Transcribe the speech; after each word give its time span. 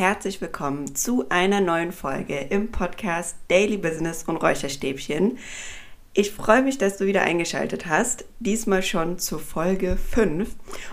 herzlich 0.00 0.40
willkommen 0.40 0.94
zu 0.96 1.26
einer 1.28 1.60
neuen 1.60 1.92
Folge 1.92 2.38
im 2.48 2.72
Podcast 2.72 3.36
Daily 3.48 3.76
Business 3.76 4.24
und 4.26 4.38
Räucherstäbchen. 4.38 5.36
Ich 6.14 6.30
freue 6.30 6.62
mich, 6.62 6.78
dass 6.78 6.96
du 6.96 7.04
wieder 7.04 7.20
eingeschaltet 7.20 7.84
hast. 7.84 8.24
Diesmal 8.38 8.82
schon 8.82 9.18
zur 9.18 9.40
Folge 9.40 9.98
5. 9.98 10.48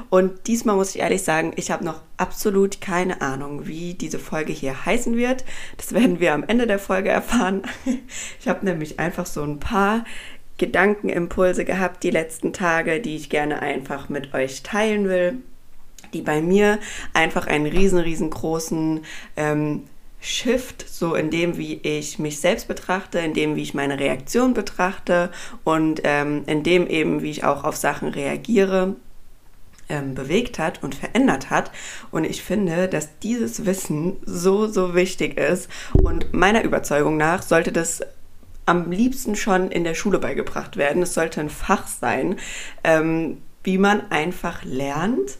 Und 0.09 0.47
diesmal 0.47 0.75
muss 0.75 0.93
ich 0.93 0.99
ehrlich 0.99 1.23
sagen, 1.23 1.53
ich 1.55 1.71
habe 1.71 1.85
noch 1.85 2.01
absolut 2.17 2.81
keine 2.81 3.21
Ahnung, 3.21 3.65
wie 3.65 3.93
diese 3.93 4.19
Folge 4.19 4.51
hier 4.51 4.85
heißen 4.85 5.15
wird. 5.15 5.45
Das 5.77 5.93
werden 5.93 6.19
wir 6.19 6.33
am 6.33 6.43
Ende 6.43 6.67
der 6.67 6.77
Folge 6.77 7.07
erfahren. 7.07 7.61
Ich 8.41 8.49
habe 8.49 8.65
nämlich 8.65 8.99
einfach 8.99 9.25
so 9.25 9.41
ein 9.41 9.61
paar 9.61 10.03
Gedankenimpulse 10.57 11.63
gehabt 11.63 12.03
die 12.03 12.11
letzten 12.11 12.51
Tage, 12.51 12.99
die 12.99 13.15
ich 13.15 13.29
gerne 13.29 13.61
einfach 13.61 14.09
mit 14.09 14.33
euch 14.33 14.63
teilen 14.63 15.07
will 15.07 15.37
die 16.13 16.21
bei 16.21 16.41
mir 16.41 16.79
einfach 17.13 17.47
einen 17.47 17.65
riesen, 17.65 17.99
riesengroßen 17.99 19.01
ähm, 19.35 19.83
Shift, 20.19 20.85
so 20.87 21.15
in 21.15 21.29
dem, 21.29 21.57
wie 21.57 21.75
ich 21.75 22.19
mich 22.19 22.39
selbst 22.39 22.67
betrachte, 22.67 23.19
in 23.19 23.33
dem, 23.33 23.55
wie 23.55 23.61
ich 23.61 23.73
meine 23.73 23.99
Reaktion 23.99 24.53
betrachte 24.53 25.31
und 25.63 26.01
ähm, 26.03 26.43
in 26.47 26.63
dem 26.63 26.87
eben, 26.87 27.21
wie 27.21 27.29
ich 27.29 27.43
auch 27.43 27.63
auf 27.63 27.75
Sachen 27.75 28.09
reagiere, 28.09 28.95
ähm, 29.89 30.15
bewegt 30.15 30.59
hat 30.59 30.83
und 30.83 30.95
verändert 30.95 31.49
hat. 31.49 31.71
Und 32.11 32.25
ich 32.25 32.43
finde, 32.43 32.87
dass 32.87 33.19
dieses 33.19 33.65
Wissen 33.65 34.17
so, 34.25 34.67
so 34.67 34.95
wichtig 34.95 35.37
ist. 35.37 35.69
Und 35.93 36.33
meiner 36.33 36.63
Überzeugung 36.63 37.17
nach 37.17 37.41
sollte 37.41 37.71
das 37.71 38.01
am 38.65 38.91
liebsten 38.91 39.35
schon 39.35 39.71
in 39.71 39.85
der 39.85 39.93
Schule 39.93 40.19
beigebracht 40.19 40.75
werden. 40.75 41.01
Es 41.03 41.13
sollte 41.13 41.39
ein 41.39 41.49
Fach 41.49 41.87
sein, 41.87 42.37
ähm, 42.83 43.37
wie 43.63 43.77
man 43.77 44.11
einfach 44.11 44.63
lernt, 44.63 45.37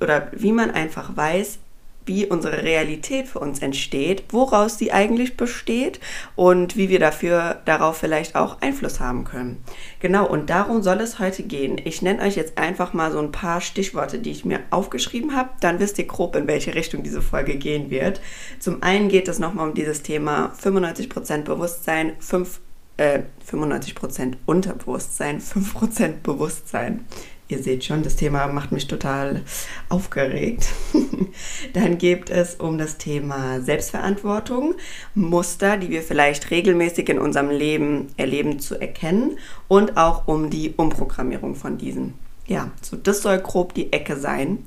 oder 0.00 0.28
wie 0.32 0.52
man 0.52 0.70
einfach 0.70 1.16
weiß, 1.16 1.58
wie 2.06 2.26
unsere 2.26 2.62
Realität 2.62 3.26
für 3.26 3.40
uns 3.40 3.58
entsteht, 3.58 4.24
woraus 4.30 4.78
sie 4.78 4.92
eigentlich 4.92 5.36
besteht 5.36 6.00
und 6.36 6.76
wie 6.76 6.88
wir 6.88 7.00
dafür 7.00 7.60
darauf 7.64 7.98
vielleicht 7.98 8.36
auch 8.36 8.62
Einfluss 8.62 9.00
haben 9.00 9.24
können. 9.24 9.62
Genau, 10.00 10.26
und 10.26 10.48
darum 10.48 10.82
soll 10.82 11.00
es 11.00 11.18
heute 11.18 11.42
gehen. 11.42 11.80
Ich 11.84 12.02
nenne 12.02 12.22
euch 12.22 12.36
jetzt 12.36 12.58
einfach 12.58 12.92
mal 12.92 13.10
so 13.10 13.18
ein 13.18 13.32
paar 13.32 13.60
Stichworte, 13.60 14.20
die 14.20 14.30
ich 14.30 14.44
mir 14.44 14.60
aufgeschrieben 14.70 15.34
habe. 15.34 15.50
Dann 15.60 15.80
wisst 15.80 15.98
ihr 15.98 16.06
grob, 16.06 16.36
in 16.36 16.46
welche 16.46 16.74
Richtung 16.74 17.02
diese 17.02 17.20
Folge 17.20 17.56
gehen 17.56 17.90
wird. 17.90 18.20
Zum 18.60 18.82
einen 18.82 19.08
geht 19.08 19.28
es 19.28 19.40
nochmal 19.40 19.68
um 19.68 19.74
dieses 19.74 20.02
Thema 20.02 20.52
95% 20.62 21.42
Bewusstsein, 21.42 22.12
5, 22.20 22.60
äh, 22.98 23.20
95% 23.50 24.34
Unterbewusstsein, 24.46 25.40
5% 25.40 26.22
Bewusstsein. 26.22 27.04
Ihr 27.48 27.62
seht 27.62 27.84
schon, 27.84 28.02
das 28.02 28.16
Thema 28.16 28.48
macht 28.48 28.72
mich 28.72 28.88
total 28.88 29.42
aufgeregt. 29.88 30.66
Dann 31.74 31.96
geht 31.96 32.28
es 32.28 32.56
um 32.56 32.76
das 32.76 32.98
Thema 32.98 33.60
Selbstverantwortung, 33.60 34.74
Muster, 35.14 35.76
die 35.76 35.90
wir 35.90 36.02
vielleicht 36.02 36.50
regelmäßig 36.50 37.08
in 37.08 37.20
unserem 37.20 37.50
Leben 37.50 38.08
erleben, 38.16 38.58
zu 38.58 38.80
erkennen 38.80 39.38
und 39.68 39.96
auch 39.96 40.26
um 40.26 40.50
die 40.50 40.74
Umprogrammierung 40.76 41.54
von 41.54 41.78
diesen. 41.78 42.14
Ja, 42.48 42.70
so 42.80 42.96
das 42.96 43.22
soll 43.22 43.38
grob 43.38 43.74
die 43.74 43.92
Ecke 43.92 44.16
sein. 44.16 44.64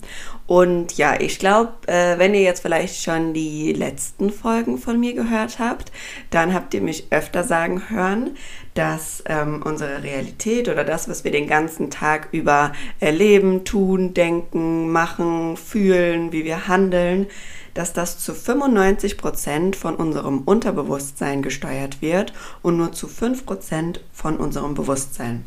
Und 0.48 0.98
ja, 0.98 1.20
ich 1.20 1.40
glaube, 1.40 1.72
äh, 1.88 2.18
wenn 2.18 2.34
ihr 2.34 2.42
jetzt 2.42 2.62
vielleicht 2.62 3.02
schon 3.02 3.34
die 3.34 3.72
letzten 3.72 4.32
Folgen 4.32 4.78
von 4.78 5.00
mir 5.00 5.14
gehört 5.14 5.60
habt, 5.60 5.92
dann 6.30 6.54
habt 6.54 6.74
ihr 6.74 6.82
mich 6.82 7.08
öfter 7.12 7.44
sagen 7.44 7.90
hören, 7.90 8.32
dass 8.80 9.22
ähm, 9.26 9.62
unsere 9.62 10.04
Realität 10.04 10.70
oder 10.70 10.86
das, 10.86 11.10
was 11.10 11.26
wir 11.26 11.32
den 11.32 11.48
ganzen 11.48 11.92
Tag 11.92 12.30
über 12.32 12.72
erleben, 13.02 13.66
tun, 13.66 14.14
denken, 14.14 14.90
machen, 14.90 15.58
fühlen, 15.58 16.32
wie 16.32 16.46
wir 16.46 16.70
handeln, 16.70 17.28
dass 17.74 17.92
das 17.92 18.20
zu 18.20 18.34
95 18.34 19.18
Prozent 19.18 19.76
von 19.76 19.98
unserem 19.98 20.44
Unterbewusstsein 20.44 21.42
gesteuert 21.42 22.02
wird 22.02 22.32
und 22.62 22.78
nur 22.78 22.94
zu 22.94 23.10
5 23.10 23.46
Prozent 23.46 24.00
von 24.14 24.38
unserem 24.38 24.76
Bewusstsein. 24.76 25.44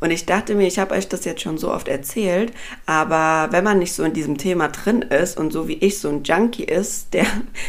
Und 0.00 0.10
ich 0.10 0.26
dachte 0.26 0.54
mir, 0.54 0.66
ich 0.66 0.78
habe 0.78 0.94
euch 0.94 1.08
das 1.08 1.24
jetzt 1.24 1.40
schon 1.42 1.58
so 1.58 1.72
oft 1.72 1.88
erzählt, 1.88 2.52
aber 2.84 3.52
wenn 3.52 3.64
man 3.64 3.78
nicht 3.78 3.92
so 3.92 4.04
in 4.04 4.12
diesem 4.12 4.38
Thema 4.38 4.68
drin 4.68 5.02
ist 5.02 5.38
und 5.38 5.52
so 5.52 5.68
wie 5.68 5.74
ich 5.74 5.98
so 5.98 6.08
ein 6.08 6.22
Junkie 6.22 6.64
ist, 6.64 7.14
der 7.14 7.26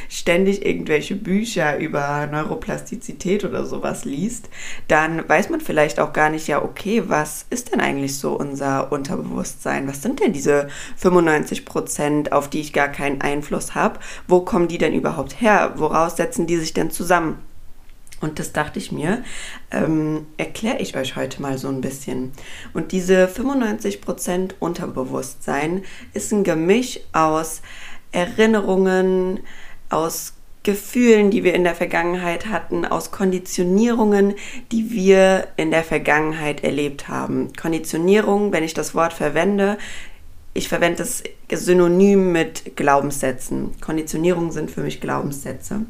ständig 0.09 0.65
irgendwelche 0.65 1.15
Bücher 1.15 1.77
über 1.77 2.27
Neuroplastizität 2.27 3.45
oder 3.45 3.65
sowas 3.65 4.05
liest, 4.05 4.49
dann 4.87 5.27
weiß 5.27 5.49
man 5.49 5.61
vielleicht 5.61 5.99
auch 5.99 6.13
gar 6.13 6.29
nicht, 6.29 6.47
ja, 6.47 6.61
okay, 6.61 7.03
was 7.07 7.45
ist 7.49 7.71
denn 7.71 7.79
eigentlich 7.79 8.17
so 8.17 8.33
unser 8.33 8.91
Unterbewusstsein? 8.91 9.87
Was 9.87 10.01
sind 10.01 10.19
denn 10.19 10.33
diese 10.33 10.67
95 10.97 11.65
Prozent, 11.65 12.31
auf 12.31 12.49
die 12.49 12.59
ich 12.59 12.73
gar 12.73 12.89
keinen 12.89 13.21
Einfluss 13.21 13.75
habe? 13.75 13.99
Wo 14.27 14.41
kommen 14.41 14.67
die 14.67 14.77
denn 14.77 14.93
überhaupt 14.93 15.41
her? 15.41 15.73
Woraus 15.77 16.17
setzen 16.17 16.47
die 16.47 16.57
sich 16.57 16.73
denn 16.73 16.91
zusammen? 16.91 17.39
Und 18.19 18.39
das 18.39 18.51
dachte 18.51 18.79
ich 18.79 18.91
mir, 18.91 19.23
ähm, 19.71 20.25
erkläre 20.37 20.79
ich 20.79 20.97
euch 20.97 21.15
heute 21.15 21.41
mal 21.41 21.57
so 21.57 21.67
ein 21.67 21.81
bisschen. 21.81 22.31
Und 22.73 22.91
diese 22.91 23.27
95% 23.27 24.55
Unterbewusstsein 24.59 25.83
ist 26.13 26.31
ein 26.33 26.43
Gemisch 26.43 26.99
aus 27.13 27.61
Erinnerungen, 28.11 29.41
aus 29.89 30.33
Gefühlen, 30.63 31.31
die 31.31 31.45
wir 31.45 31.53
in 31.53 31.63
der 31.63 31.75
Vergangenheit 31.75 32.47
hatten, 32.47 32.83
aus 32.83 33.11
Konditionierungen, 33.11 34.33
die 34.71 34.91
wir 34.91 35.47
in 35.55 35.71
der 35.71 35.83
Vergangenheit 35.83 36.63
erlebt 36.63 37.07
haben. 37.07 37.53
Konditionierung, 37.53 38.51
wenn 38.51 38.65
ich 38.65 38.73
das 38.73 38.93
Wort 38.93 39.13
verwende, 39.13 39.77
ich 40.53 40.67
verwende 40.67 41.03
es 41.03 41.23
synonym 41.49 42.31
mit 42.31 42.75
Glaubenssätzen. 42.75 43.79
Konditionierungen 43.79 44.51
sind 44.51 44.71
für 44.71 44.81
mich 44.81 44.99
Glaubenssätze. 44.99 45.85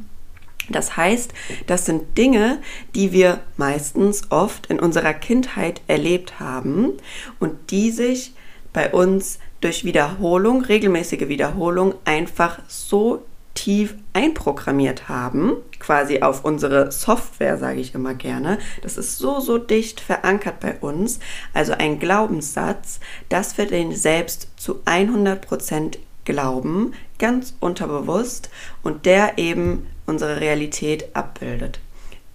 Das 0.68 0.96
heißt, 0.96 1.32
das 1.66 1.86
sind 1.86 2.16
Dinge, 2.18 2.58
die 2.94 3.12
wir 3.12 3.40
meistens 3.56 4.30
oft 4.30 4.66
in 4.66 4.80
unserer 4.80 5.14
Kindheit 5.14 5.80
erlebt 5.86 6.40
haben 6.40 6.92
und 7.38 7.70
die 7.70 7.90
sich 7.90 8.34
bei 8.72 8.92
uns 8.92 9.38
durch 9.60 9.84
Wiederholung, 9.84 10.62
regelmäßige 10.62 11.28
Wiederholung 11.28 11.94
einfach 12.04 12.60
so 12.68 13.24
tief 13.54 13.96
einprogrammiert 14.12 15.08
haben, 15.08 15.56
quasi 15.80 16.22
auf 16.22 16.44
unsere 16.44 16.92
Software, 16.92 17.58
sage 17.58 17.80
ich 17.80 17.92
immer 17.92 18.14
gerne. 18.14 18.58
Das 18.82 18.96
ist 18.96 19.18
so, 19.18 19.40
so 19.40 19.58
dicht 19.58 20.00
verankert 20.00 20.60
bei 20.60 20.76
uns. 20.76 21.18
Also 21.54 21.72
ein 21.72 21.98
Glaubenssatz, 21.98 23.00
dass 23.28 23.58
wir 23.58 23.66
den 23.66 23.96
selbst 23.96 24.48
zu 24.56 24.76
100% 24.84 25.98
glauben, 26.24 26.92
ganz 27.18 27.56
unterbewusst 27.58 28.48
und 28.84 29.06
der 29.06 29.38
eben 29.38 29.88
unsere 30.08 30.40
Realität 30.40 31.14
abbildet. 31.14 31.80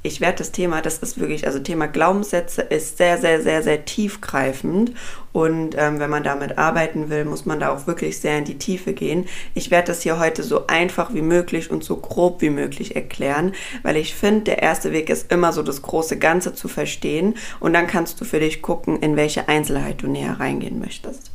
Ich 0.05 0.19
werde 0.19 0.39
das 0.39 0.51
Thema, 0.51 0.81
das 0.81 0.97
ist 0.97 1.17
wirklich, 1.17 1.47
also 1.47 1.59
Thema 1.59 1.87
Glaubenssätze 1.87 2.61
ist 2.61 2.97
sehr, 2.97 3.17
sehr, 3.17 3.41
sehr, 3.41 3.63
sehr 3.63 3.85
tiefgreifend. 3.85 4.91
Und 5.31 5.75
ähm, 5.77 5.99
wenn 5.99 6.09
man 6.09 6.23
damit 6.23 6.57
arbeiten 6.57 7.09
will, 7.09 7.23
muss 7.23 7.45
man 7.45 7.61
da 7.61 7.73
auch 7.73 7.87
wirklich 7.87 8.19
sehr 8.19 8.37
in 8.37 8.43
die 8.43 8.57
Tiefe 8.57 8.91
gehen. 8.91 9.27
Ich 9.53 9.71
werde 9.71 9.87
das 9.87 10.01
hier 10.01 10.19
heute 10.19 10.43
so 10.43 10.67
einfach 10.67 11.13
wie 11.13 11.21
möglich 11.21 11.71
und 11.71 11.85
so 11.85 11.95
grob 11.95 12.41
wie 12.41 12.49
möglich 12.49 12.97
erklären, 12.97 13.53
weil 13.81 13.95
ich 13.95 14.13
finde, 14.13 14.41
der 14.41 14.61
erste 14.61 14.91
Weg 14.91 15.09
ist 15.09 15.31
immer 15.31 15.53
so 15.53 15.63
das 15.63 15.81
große 15.81 16.19
Ganze 16.19 16.53
zu 16.53 16.67
verstehen. 16.67 17.35
Und 17.61 17.71
dann 17.71 17.87
kannst 17.87 18.19
du 18.19 18.25
für 18.25 18.41
dich 18.41 18.61
gucken, 18.61 18.99
in 18.99 19.15
welche 19.15 19.47
Einzelheit 19.47 20.01
du 20.01 20.07
näher 20.07 20.37
reingehen 20.37 20.79
möchtest. 20.79 21.32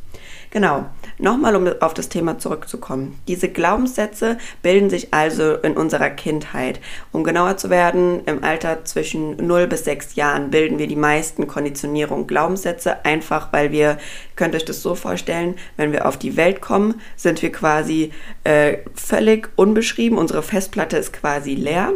Genau, 0.50 0.86
nochmal 1.19 1.55
um 1.56 1.69
auf 1.81 1.93
das 1.93 2.08
Thema 2.08 2.38
zurückzukommen. 2.38 3.20
Diese 3.28 3.50
Glaubenssätze 3.50 4.38
bilden 4.62 4.88
sich 4.88 5.12
also 5.12 5.55
in 5.56 5.76
unserer 5.76 6.08
Kindheit. 6.08 6.81
Um 7.12 7.23
genauer 7.23 7.58
zu 7.58 7.69
werden, 7.69 8.23
im 8.25 8.43
Alter 8.43 8.84
zwischen 8.84 9.37
0 9.46 9.67
bis 9.67 9.84
6 9.84 10.14
Jahren 10.14 10.50
bilden 10.50 10.78
wir 10.78 10.87
die 10.87 10.96
meisten 10.96 11.46
Konditionierung 11.46 12.26
Glaubenssätze, 12.26 13.05
einfach 13.05 13.52
weil 13.52 13.73
wir, 13.73 13.99
könnt 14.37 14.55
euch 14.55 14.64
das 14.64 14.82
so 14.82 14.94
vorstellen, 14.94 15.55
wenn 15.76 15.93
wir 15.93 16.06
auf 16.06 16.17
die 16.17 16.37
Welt 16.38 16.62
kommen, 16.62 17.00
sind 17.17 17.43
wir 17.43 17.52
quasi 17.52 18.12
äh, 18.44 18.78
völlig 18.94 19.50
unbeschrieben, 19.56 20.17
unsere 20.17 20.43
Festplatte 20.43 20.96
ist 20.96 21.12
quasi 21.12 21.55
leer 21.55 21.93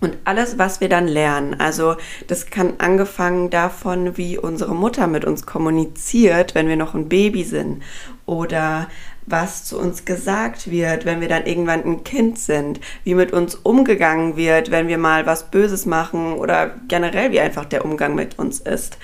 und 0.00 0.16
alles, 0.24 0.58
was 0.58 0.80
wir 0.80 0.88
dann 0.88 1.08
lernen, 1.08 1.54
also 1.58 1.96
das 2.26 2.46
kann 2.46 2.74
angefangen 2.78 3.50
davon, 3.50 4.16
wie 4.16 4.38
unsere 4.38 4.74
Mutter 4.74 5.06
mit 5.06 5.24
uns 5.24 5.46
kommuniziert, 5.46 6.54
wenn 6.54 6.68
wir 6.68 6.76
noch 6.76 6.94
ein 6.94 7.08
Baby 7.08 7.44
sind, 7.44 7.82
oder 8.26 8.88
was 9.26 9.64
zu 9.64 9.78
uns 9.78 10.04
gesagt 10.04 10.70
wird, 10.70 11.04
wenn 11.04 11.20
wir 11.20 11.28
dann 11.28 11.46
irgendwann 11.46 11.84
ein 11.84 12.04
Kind 12.04 12.38
sind, 12.38 12.80
wie 13.04 13.14
mit 13.14 13.32
uns 13.32 13.54
umgegangen 13.54 14.36
wird, 14.36 14.70
wenn 14.70 14.88
wir 14.88 14.98
mal 14.98 15.26
was 15.26 15.50
Böses 15.50 15.86
machen 15.86 16.34
oder 16.34 16.74
generell 16.88 17.32
wie 17.32 17.40
einfach 17.40 17.64
der 17.64 17.84
Umgang 17.84 18.14
mit 18.14 18.38
uns 18.38 18.60
ist. 18.60 18.98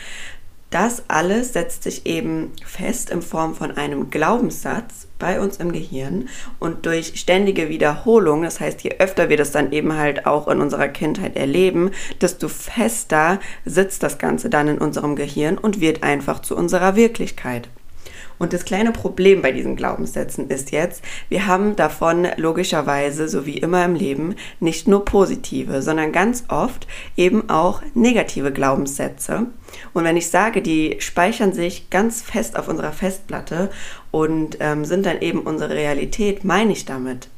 Das 0.70 1.05
alles 1.08 1.52
setzt 1.52 1.85
sich 1.85 2.06
eben 2.06 2.52
fest 2.64 3.11
in 3.11 3.23
Form 3.23 3.55
von 3.55 3.76
einem 3.76 4.11
Glaubenssatz 4.11 5.03
bei 5.25 5.41
uns 5.41 5.56
im 5.56 5.73
Gehirn 5.73 6.29
und 6.59 6.85
durch 6.85 7.19
ständige 7.19 7.71
Wiederholung, 7.71 8.43
das 8.43 8.61
heißt, 8.61 8.85
je 8.85 8.97
öfter 8.99 9.31
wir 9.31 9.38
das 9.38 9.53
dann 9.53 9.73
eben 9.73 9.97
halt 9.97 10.26
auch 10.26 10.49
in 10.49 10.61
unserer 10.61 10.88
Kindheit 10.88 11.35
erleben, 11.35 11.93
desto 12.21 12.49
fester 12.49 13.41
sitzt 13.65 14.03
das 14.03 14.19
Ganze 14.19 14.50
dann 14.50 14.69
in 14.69 14.76
unserem 14.76 15.17
Gehirn 15.17 15.56
und 15.56 15.81
wird 15.81 16.03
einfach 16.03 16.41
zu 16.41 16.55
unserer 16.55 16.94
Wirklichkeit. 16.94 17.71
Und 18.38 18.52
das 18.52 18.64
kleine 18.64 18.92
Problem 18.92 19.42
bei 19.42 19.52
diesen 19.52 19.76
Glaubenssätzen 19.76 20.48
ist 20.48 20.70
jetzt, 20.72 21.02
wir 21.28 21.46
haben 21.46 21.76
davon 21.76 22.26
logischerweise, 22.36 23.28
so 23.28 23.46
wie 23.46 23.58
immer 23.58 23.84
im 23.84 23.94
Leben, 23.94 24.34
nicht 24.60 24.88
nur 24.88 25.04
positive, 25.04 25.82
sondern 25.82 26.12
ganz 26.12 26.44
oft 26.48 26.86
eben 27.16 27.48
auch 27.48 27.82
negative 27.94 28.52
Glaubenssätze. 28.52 29.46
Und 29.92 30.04
wenn 30.04 30.16
ich 30.16 30.31
sage, 30.31 30.62
die 30.62 30.96
speichern 30.98 31.52
sich 31.52 31.90
ganz 31.90 32.22
fest 32.22 32.56
auf 32.58 32.69
unserer 32.69 32.92
Festplatte 32.92 33.70
und 34.10 34.58
ähm, 34.60 34.84
sind 34.84 35.06
dann 35.06 35.20
eben 35.20 35.40
unsere 35.40 35.75
Realität, 35.75 36.44
meine 36.44 36.72
ich 36.72 36.84
damit, 36.84 37.28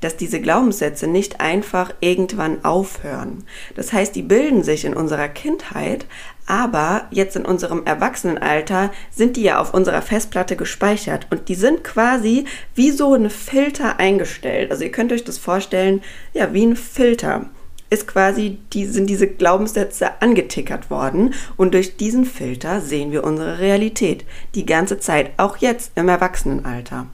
dass 0.00 0.16
diese 0.16 0.40
Glaubenssätze 0.40 1.06
nicht 1.06 1.40
einfach 1.40 1.94
irgendwann 2.00 2.64
aufhören. 2.64 3.44
Das 3.74 3.92
heißt, 3.92 4.14
die 4.14 4.22
bilden 4.22 4.62
sich 4.62 4.84
in 4.84 4.94
unserer 4.94 5.28
Kindheit, 5.28 6.06
aber 6.46 7.06
jetzt 7.10 7.36
in 7.36 7.46
unserem 7.46 7.84
Erwachsenenalter 7.86 8.90
sind 9.10 9.36
die 9.36 9.42
ja 9.42 9.60
auf 9.60 9.74
unserer 9.74 10.02
Festplatte 10.02 10.56
gespeichert 10.56 11.26
und 11.30 11.48
die 11.48 11.54
sind 11.54 11.84
quasi 11.84 12.46
wie 12.74 12.90
so 12.90 13.14
ein 13.14 13.30
Filter 13.30 13.98
eingestellt. 13.98 14.70
Also 14.70 14.84
ihr 14.84 14.92
könnt 14.92 15.12
euch 15.12 15.24
das 15.24 15.38
vorstellen, 15.38 16.02
ja, 16.34 16.52
wie 16.52 16.66
ein 16.66 16.76
Filter 16.76 17.46
ist 17.92 18.08
quasi, 18.08 18.58
die, 18.72 18.86
sind 18.86 19.10
diese 19.10 19.28
Glaubenssätze 19.28 20.22
angetickert 20.22 20.90
worden 20.90 21.34
und 21.58 21.74
durch 21.74 21.96
diesen 21.98 22.24
Filter 22.24 22.80
sehen 22.80 23.12
wir 23.12 23.22
unsere 23.22 23.58
Realität 23.58 24.24
die 24.54 24.64
ganze 24.64 24.98
Zeit, 24.98 25.32
auch 25.36 25.58
jetzt 25.58 25.92
im 25.94 26.08
Erwachsenenalter. 26.08 27.06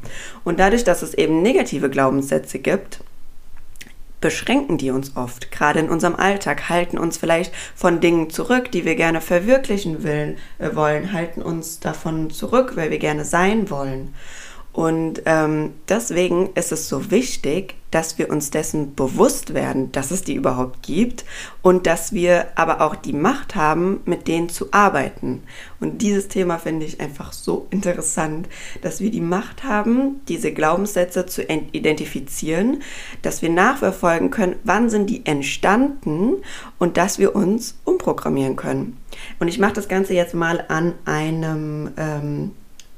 Und 0.45 0.61
dadurch, 0.61 0.85
dass 0.85 1.03
es 1.03 1.15
eben 1.15 1.43
negative 1.43 1.91
Glaubenssätze 1.91 2.61
gibt, 2.61 3.01
beschränken 4.21 4.79
die 4.79 4.91
uns 4.91 5.17
oft, 5.17 5.51
gerade 5.51 5.81
in 5.81 5.89
unserem 5.89 6.15
Alltag, 6.15 6.69
halten 6.69 6.99
uns 6.99 7.19
vielleicht 7.19 7.53
von 7.75 8.01
Dingen 8.01 8.31
zurück, 8.31 8.71
die 8.71 8.85
wir 8.85 8.95
gerne 8.95 9.21
verwirklichen 9.21 10.05
will, 10.05 10.37
äh, 10.59 10.75
wollen, 10.75 11.13
halten 11.13 11.43
uns 11.43 11.81
davon 11.81 12.31
zurück, 12.31 12.73
weil 12.77 12.91
wir 12.91 12.99
gerne 12.99 13.25
sein 13.25 13.69
wollen. 13.69 14.15
Und 14.73 15.23
ähm, 15.27 15.73
deswegen 15.89 16.51
ist 16.55 16.71
es 16.71 16.89
so 16.89 17.11
wichtig, 17.11 17.75
dass 17.91 18.19
wir 18.19 18.31
uns 18.31 18.51
dessen 18.51 18.95
bewusst 18.95 19.55
werden, 19.55 19.91
dass 19.93 20.11
es 20.11 20.23
die 20.23 20.35
überhaupt 20.35 20.83
gibt 20.83 21.25
und 21.63 21.87
dass 21.87 22.13
wir 22.13 22.49
aber 22.55 22.83
auch 22.83 22.95
die 22.95 23.15
Macht 23.15 23.55
haben, 23.55 24.01
mit 24.05 24.29
denen 24.29 24.51
zu 24.51 24.73
arbeiten. 24.73 25.43
Und 25.81 26.03
dieses 26.03 26.29
Thema 26.29 26.59
finde 26.59 26.85
ich 26.85 27.01
einfach 27.01 27.33
so 27.33 27.67
interessant, 27.71 28.49
dass 28.83 29.01
wir 29.01 29.11
die 29.11 29.23
Macht 29.23 29.65
haben, 29.65 30.21
diese 30.29 30.53
Glaubenssätze 30.53 31.27
zu 31.27 31.43
identifizieren, 31.43 32.83
dass 33.23 33.41
wir 33.41 33.51
nachverfolgen 33.51 34.31
können, 34.31 34.57
wann 34.65 34.91
sind 34.91 35.09
die 35.09 35.25
entstanden 35.25 36.35
und 36.79 36.99
dass 36.99 37.19
wir 37.19 37.35
uns 37.35 37.79
umprogrammieren 37.85 38.57
können. 38.57 38.99
Und 39.41 39.49
ich 39.49 39.59
mache 39.59 39.73
das 39.73 39.89
Ganze 39.89 40.15
jetzt 40.15 40.35
mal 40.35 40.65
an 40.69 40.95
einem 41.07 41.91
ähm, 41.97 42.51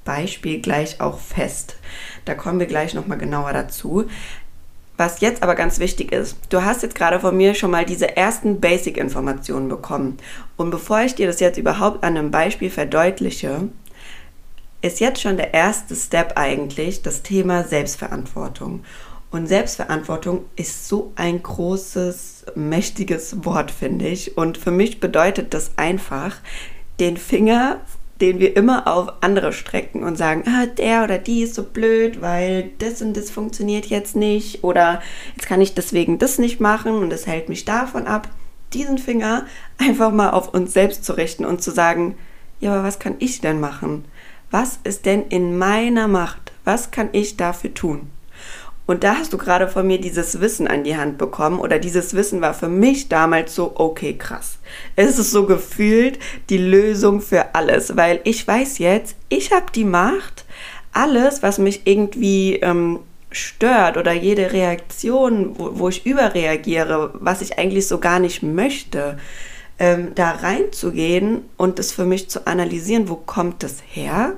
Beispiel 0.04 0.60
gleich 0.60 1.00
auch 1.00 1.18
fest. 1.18 1.76
Da 2.24 2.34
kommen 2.34 2.58
wir 2.58 2.66
gleich 2.66 2.94
nochmal 2.94 3.18
genauer 3.18 3.52
dazu. 3.52 4.06
Was 4.96 5.20
jetzt 5.20 5.42
aber 5.42 5.54
ganz 5.54 5.78
wichtig 5.78 6.12
ist, 6.12 6.36
du 6.50 6.62
hast 6.62 6.82
jetzt 6.82 6.94
gerade 6.94 7.20
von 7.20 7.34
mir 7.34 7.54
schon 7.54 7.70
mal 7.70 7.86
diese 7.86 8.16
ersten 8.16 8.60
Basic-Informationen 8.60 9.68
bekommen. 9.68 10.18
Und 10.56 10.70
bevor 10.70 11.00
ich 11.00 11.14
dir 11.14 11.26
das 11.26 11.40
jetzt 11.40 11.56
überhaupt 11.56 12.04
an 12.04 12.18
einem 12.18 12.30
Beispiel 12.30 12.68
verdeutliche, 12.68 13.68
ist 14.82 15.00
jetzt 15.00 15.22
schon 15.22 15.38
der 15.38 15.54
erste 15.54 15.96
Step 15.96 16.32
eigentlich 16.36 17.00
das 17.00 17.22
Thema 17.22 17.64
Selbstverantwortung. 17.64 18.84
Und 19.30 19.46
Selbstverantwortung 19.46 20.44
ist 20.56 20.88
so 20.88 21.12
ein 21.16 21.42
großes, 21.42 22.46
mächtiges 22.54 23.44
Wort, 23.44 23.70
finde 23.70 24.08
ich. 24.08 24.36
Und 24.36 24.58
für 24.58 24.72
mich 24.72 25.00
bedeutet 25.00 25.54
das 25.54 25.70
einfach, 25.76 26.36
den 26.98 27.16
Finger 27.16 27.80
den 28.20 28.38
wir 28.38 28.56
immer 28.56 28.86
auf 28.86 29.14
andere 29.22 29.52
strecken 29.52 30.02
und 30.02 30.16
sagen, 30.16 30.44
ah, 30.46 30.66
der 30.66 31.04
oder 31.04 31.18
die 31.18 31.42
ist 31.42 31.54
so 31.54 31.62
blöd, 31.62 32.20
weil 32.20 32.70
das 32.78 33.02
und 33.02 33.16
das 33.16 33.30
funktioniert 33.30 33.86
jetzt 33.86 34.16
nicht 34.16 34.62
oder 34.62 35.00
jetzt 35.36 35.46
kann 35.46 35.60
ich 35.60 35.74
deswegen 35.74 36.18
das 36.18 36.38
nicht 36.38 36.60
machen 36.60 36.94
und 36.94 37.12
es 37.12 37.26
hält 37.26 37.48
mich 37.48 37.64
davon 37.64 38.06
ab, 38.06 38.28
diesen 38.72 38.98
Finger 38.98 39.46
einfach 39.78 40.12
mal 40.12 40.30
auf 40.30 40.52
uns 40.52 40.72
selbst 40.72 41.04
zu 41.04 41.14
richten 41.14 41.44
und 41.44 41.62
zu 41.62 41.70
sagen, 41.70 42.16
ja, 42.60 42.72
aber 42.72 42.84
was 42.84 42.98
kann 42.98 43.16
ich 43.18 43.40
denn 43.40 43.60
machen? 43.60 44.04
Was 44.50 44.80
ist 44.84 45.06
denn 45.06 45.26
in 45.28 45.56
meiner 45.56 46.08
Macht? 46.08 46.52
Was 46.64 46.90
kann 46.90 47.08
ich 47.12 47.36
dafür 47.36 47.72
tun? 47.72 48.10
Und 48.90 49.04
da 49.04 49.14
hast 49.18 49.32
du 49.32 49.38
gerade 49.38 49.68
von 49.68 49.86
mir 49.86 50.00
dieses 50.00 50.40
Wissen 50.40 50.66
an 50.66 50.82
die 50.82 50.96
Hand 50.96 51.16
bekommen 51.16 51.60
oder 51.60 51.78
dieses 51.78 52.14
Wissen 52.14 52.40
war 52.40 52.54
für 52.54 52.66
mich 52.66 53.08
damals 53.08 53.54
so, 53.54 53.70
okay, 53.76 54.18
krass. 54.18 54.58
Es 54.96 55.16
ist 55.16 55.30
so 55.30 55.46
gefühlt 55.46 56.18
die 56.48 56.58
Lösung 56.58 57.20
für 57.20 57.54
alles, 57.54 57.96
weil 57.96 58.18
ich 58.24 58.44
weiß 58.44 58.78
jetzt, 58.78 59.14
ich 59.28 59.52
habe 59.52 59.66
die 59.72 59.84
Macht, 59.84 60.44
alles, 60.92 61.40
was 61.40 61.58
mich 61.58 61.82
irgendwie 61.84 62.56
ähm, 62.56 62.98
stört 63.30 63.96
oder 63.96 64.10
jede 64.10 64.52
Reaktion, 64.52 65.56
wo, 65.56 65.78
wo, 65.78 65.88
ich 65.88 66.04
überreagiere, 66.04 67.12
was 67.14 67.42
ich 67.42 67.60
eigentlich 67.60 67.86
so 67.86 67.98
gar 67.98 68.18
nicht 68.18 68.42
möchte, 68.42 69.18
ähm, 69.78 70.16
da 70.16 70.32
reinzugehen 70.32 71.42
und 71.56 71.78
es 71.78 71.92
für 71.92 72.06
mich 72.06 72.28
zu 72.28 72.44
analysieren, 72.44 73.08
wo 73.08 73.14
kommt 73.14 73.62
das 73.62 73.76
her? 73.86 74.32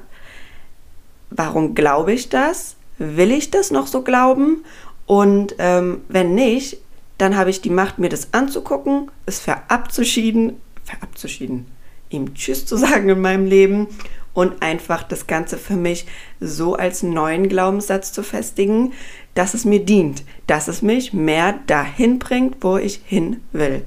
Warum 1.31 1.75
glaube 1.75 2.13
ich 2.13 2.29
das? 2.29 2.77
Will 2.99 3.31
ich 3.31 3.51
das 3.51 3.71
noch 3.71 3.87
so 3.87 4.03
glauben? 4.03 4.65
Und 5.07 5.55
ähm, 5.59 6.03
wenn 6.09 6.35
nicht, 6.35 6.79
dann 7.19 7.37
habe 7.37 7.51
ich 7.51 7.61
die 7.61 7.71
Macht, 7.71 7.99
mir 7.99 8.09
das 8.09 8.33
anzugucken, 8.33 9.11
es 9.27 9.39
verabzuschieden, 9.41 10.61
verabzuschieden, 10.85 11.67
ihm 12.11 12.35
Tschüss 12.35 12.67
zu 12.67 12.77
sagen 12.79 13.09
in 13.09 13.21
meinem 13.21 13.47
Leben 13.47 13.89
und 14.35 14.63
einfach 14.63 15.03
das 15.03 15.27
Ganze 15.27 15.59
für 15.59 15.77
mich 15.77 16.07
so 16.41 16.75
als 16.75 17.03
neuen 17.03 17.49
Glaubenssatz 17.49 18.13
zu 18.13 18.23
festigen, 18.23 18.93
dass 19.35 19.55
es 19.55 19.65
mir 19.65 19.85
dient, 19.85 20.25
dass 20.47 20.69
es 20.69 20.83
mich 20.83 21.13
mehr 21.13 21.59
dahin 21.67 22.19
bringt, 22.19 22.57
wo 22.63 22.77
ich 22.77 23.03
hin 23.05 23.41
will. 23.53 23.85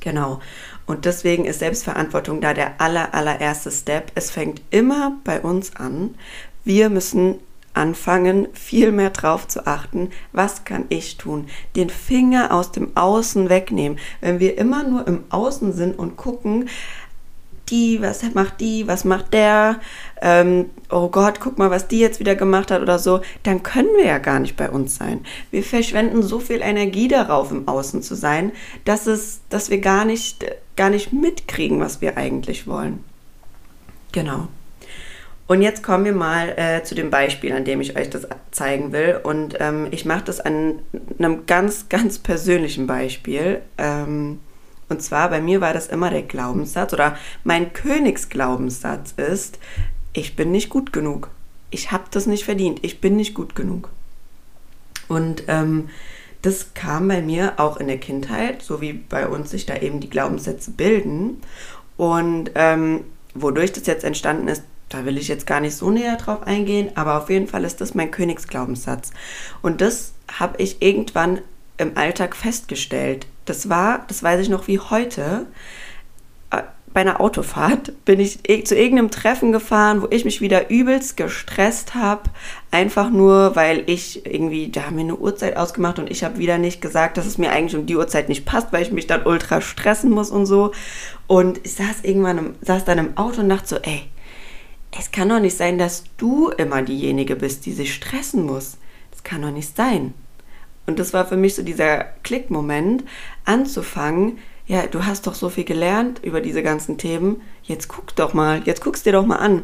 Genau. 0.00 0.40
Und 0.86 1.06
deswegen 1.06 1.46
ist 1.46 1.60
Selbstverantwortung 1.60 2.42
da 2.42 2.52
der 2.52 2.80
aller, 2.80 3.14
allererste 3.14 3.70
Step. 3.70 4.12
Es 4.14 4.30
fängt 4.30 4.60
immer 4.70 5.16
bei 5.24 5.40
uns 5.40 5.74
an. 5.76 6.14
Wir 6.64 6.90
müssen 6.90 7.36
anfangen, 7.74 8.48
viel 8.52 8.92
mehr 8.92 9.10
drauf 9.10 9.46
zu 9.48 9.66
achten, 9.66 10.10
was 10.32 10.64
kann 10.64 10.86
ich 10.88 11.16
tun, 11.16 11.46
den 11.76 11.90
Finger 11.90 12.52
aus 12.52 12.72
dem 12.72 12.96
Außen 12.96 13.48
wegnehmen. 13.48 13.98
Wenn 14.20 14.40
wir 14.40 14.56
immer 14.58 14.84
nur 14.84 15.06
im 15.06 15.24
Außen 15.30 15.72
sind 15.72 15.98
und 15.98 16.16
gucken, 16.16 16.68
die, 17.70 18.00
was 18.02 18.22
macht 18.34 18.60
die, 18.60 18.86
was 18.86 19.04
macht 19.04 19.32
der, 19.32 19.80
ähm, 20.20 20.70
oh 20.90 21.08
Gott, 21.08 21.40
guck 21.40 21.58
mal, 21.58 21.70
was 21.70 21.88
die 21.88 21.98
jetzt 21.98 22.20
wieder 22.20 22.34
gemacht 22.34 22.70
hat 22.70 22.82
oder 22.82 22.98
so, 22.98 23.20
dann 23.42 23.62
können 23.62 23.88
wir 23.96 24.04
ja 24.04 24.18
gar 24.18 24.38
nicht 24.38 24.56
bei 24.56 24.70
uns 24.70 24.96
sein. 24.96 25.24
Wir 25.50 25.62
verschwenden 25.62 26.22
so 26.22 26.40
viel 26.40 26.60
Energie 26.60 27.08
darauf, 27.08 27.50
im 27.50 27.66
Außen 27.66 28.02
zu 28.02 28.14
sein, 28.14 28.52
dass 28.84 29.06
es, 29.06 29.40
dass 29.48 29.70
wir 29.70 29.78
gar 29.78 30.04
nicht, 30.04 30.44
gar 30.76 30.90
nicht 30.90 31.12
mitkriegen, 31.12 31.80
was 31.80 32.00
wir 32.00 32.16
eigentlich 32.16 32.66
wollen. 32.66 33.02
Genau. 34.12 34.48
Und 35.46 35.60
jetzt 35.60 35.82
kommen 35.82 36.04
wir 36.06 36.14
mal 36.14 36.54
äh, 36.56 36.82
zu 36.84 36.94
dem 36.94 37.10
Beispiel, 37.10 37.52
an 37.52 37.64
dem 37.64 37.80
ich 37.80 37.96
euch 37.96 38.08
das 38.08 38.26
zeigen 38.50 38.92
will. 38.92 39.20
Und 39.22 39.56
ähm, 39.60 39.88
ich 39.90 40.06
mache 40.06 40.24
das 40.24 40.40
an 40.40 40.78
einem 41.18 41.44
ganz, 41.46 41.88
ganz 41.88 42.18
persönlichen 42.18 42.86
Beispiel. 42.86 43.60
Ähm, 43.76 44.40
und 44.88 45.02
zwar 45.02 45.28
bei 45.28 45.40
mir 45.40 45.60
war 45.60 45.74
das 45.74 45.88
immer 45.88 46.10
der 46.10 46.22
Glaubenssatz 46.22 46.92
oder 46.92 47.16
mein 47.42 47.72
Königsglaubenssatz 47.72 49.12
ist, 49.12 49.58
ich 50.14 50.36
bin 50.36 50.50
nicht 50.50 50.70
gut 50.70 50.92
genug. 50.92 51.30
Ich 51.70 51.92
habe 51.92 52.04
das 52.10 52.26
nicht 52.26 52.44
verdient. 52.44 52.80
Ich 52.82 53.00
bin 53.00 53.16
nicht 53.16 53.34
gut 53.34 53.54
genug. 53.54 53.90
Und 55.08 55.44
ähm, 55.48 55.90
das 56.40 56.72
kam 56.74 57.08
bei 57.08 57.20
mir 57.20 57.54
auch 57.56 57.78
in 57.78 57.88
der 57.88 57.98
Kindheit, 57.98 58.62
so 58.62 58.80
wie 58.80 58.92
bei 58.92 59.26
uns 59.26 59.50
sich 59.50 59.66
da 59.66 59.76
eben 59.76 60.00
die 60.00 60.10
Glaubenssätze 60.10 60.70
bilden. 60.70 61.42
Und 61.96 62.50
ähm, 62.54 63.04
wodurch 63.34 63.72
das 63.72 63.86
jetzt 63.86 64.04
entstanden 64.04 64.48
ist, 64.48 64.62
da 64.88 65.04
will 65.04 65.18
ich 65.18 65.28
jetzt 65.28 65.46
gar 65.46 65.60
nicht 65.60 65.76
so 65.76 65.90
näher 65.90 66.16
drauf 66.16 66.46
eingehen, 66.46 66.90
aber 66.94 67.18
auf 67.18 67.30
jeden 67.30 67.48
Fall 67.48 67.64
ist 67.64 67.80
das 67.80 67.94
mein 67.94 68.10
Königsglaubenssatz. 68.10 69.12
Und 69.62 69.80
das 69.80 70.12
habe 70.38 70.62
ich 70.62 70.82
irgendwann 70.82 71.40
im 71.78 71.96
Alltag 71.96 72.36
festgestellt. 72.36 73.26
Das 73.44 73.68
war, 73.68 74.04
das 74.08 74.22
weiß 74.22 74.40
ich 74.40 74.48
noch 74.48 74.68
wie 74.68 74.78
heute, 74.78 75.46
äh, 76.50 76.62
bei 76.92 77.00
einer 77.00 77.20
Autofahrt 77.20 77.92
bin 78.04 78.20
ich 78.20 78.38
zu 78.66 78.76
irgendeinem 78.76 79.10
Treffen 79.10 79.50
gefahren, 79.50 80.00
wo 80.00 80.06
ich 80.10 80.24
mich 80.24 80.40
wieder 80.40 80.70
übelst 80.70 81.16
gestresst 81.16 81.96
habe. 81.96 82.30
Einfach 82.70 83.10
nur, 83.10 83.56
weil 83.56 83.82
ich 83.86 84.24
irgendwie, 84.24 84.70
da 84.70 84.84
haben 84.84 84.96
wir 84.96 85.02
eine 85.02 85.16
Uhrzeit 85.16 85.56
ausgemacht 85.56 85.98
und 85.98 86.08
ich 86.08 86.22
habe 86.22 86.38
wieder 86.38 86.56
nicht 86.56 86.80
gesagt, 86.80 87.16
dass 87.16 87.26
es 87.26 87.36
mir 87.36 87.50
eigentlich 87.50 87.74
um 87.74 87.86
die 87.86 87.96
Uhrzeit 87.96 88.28
nicht 88.28 88.46
passt, 88.46 88.72
weil 88.72 88.82
ich 88.82 88.92
mich 88.92 89.08
dann 89.08 89.26
ultra 89.26 89.60
stressen 89.60 90.10
muss 90.10 90.30
und 90.30 90.46
so. 90.46 90.70
Und 91.26 91.58
ich 91.64 91.74
saß 91.74 92.02
irgendwann, 92.02 92.38
im, 92.38 92.54
saß 92.60 92.84
dann 92.84 92.98
im 92.98 93.16
Auto 93.16 93.40
und 93.40 93.48
dachte 93.48 93.66
so, 93.66 93.76
ey, 93.82 94.02
es 94.98 95.10
kann 95.10 95.28
doch 95.28 95.40
nicht 95.40 95.56
sein, 95.56 95.78
dass 95.78 96.04
du 96.16 96.50
immer 96.50 96.82
diejenige 96.82 97.36
bist, 97.36 97.66
die 97.66 97.72
sich 97.72 97.94
stressen 97.94 98.44
muss. 98.44 98.78
Das 99.10 99.24
kann 99.24 99.42
doch 99.42 99.50
nicht 99.50 99.76
sein. 99.76 100.14
Und 100.86 100.98
das 100.98 101.12
war 101.12 101.26
für 101.26 101.36
mich 101.36 101.54
so 101.54 101.62
dieser 101.62 102.04
Klickmoment, 102.22 103.04
anzufangen, 103.44 104.38
ja, 104.66 104.86
du 104.86 105.04
hast 105.04 105.26
doch 105.26 105.34
so 105.34 105.50
viel 105.50 105.64
gelernt 105.64 106.20
über 106.22 106.40
diese 106.40 106.62
ganzen 106.62 106.96
Themen, 106.96 107.42
jetzt 107.62 107.88
guck 107.88 108.14
doch 108.16 108.32
mal, 108.32 108.62
jetzt 108.64 108.82
guckst 108.82 109.04
dir 109.04 109.12
doch 109.12 109.26
mal 109.26 109.36
an. 109.36 109.62